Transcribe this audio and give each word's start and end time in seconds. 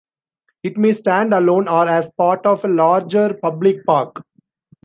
It 0.63 0.79
may 0.79 0.93
stand 0.93 1.31
alone 1.31 1.67
or 1.67 1.87
as 1.87 2.09
part 2.17 2.47
of 2.47 2.65
a 2.65 2.67
larger 2.67 3.35
public 3.35 3.85
park. 3.85 4.23